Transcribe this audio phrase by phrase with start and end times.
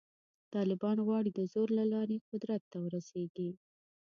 [0.53, 3.51] طالبان غواړي د زور له لارې قدرت ته ورسېږي.